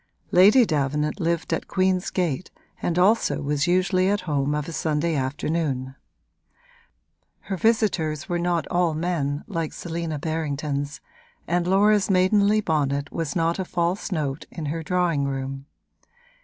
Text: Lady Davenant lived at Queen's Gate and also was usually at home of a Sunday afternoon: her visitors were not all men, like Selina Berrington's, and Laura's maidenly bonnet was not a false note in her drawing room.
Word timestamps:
Lady 0.31 0.65
Davenant 0.65 1.19
lived 1.19 1.53
at 1.53 1.67
Queen's 1.67 2.09
Gate 2.09 2.49
and 2.81 2.97
also 2.97 3.39
was 3.39 3.67
usually 3.67 4.09
at 4.09 4.21
home 4.21 4.55
of 4.55 4.67
a 4.67 4.71
Sunday 4.71 5.15
afternoon: 5.15 5.93
her 7.41 7.55
visitors 7.55 8.27
were 8.27 8.39
not 8.39 8.65
all 8.69 8.95
men, 8.95 9.43
like 9.45 9.71
Selina 9.71 10.17
Berrington's, 10.17 11.01
and 11.47 11.67
Laura's 11.67 12.09
maidenly 12.09 12.61
bonnet 12.61 13.11
was 13.11 13.35
not 13.35 13.59
a 13.59 13.63
false 13.63 14.11
note 14.11 14.47
in 14.49 14.65
her 14.73 14.81
drawing 14.81 15.25
room. 15.25 15.67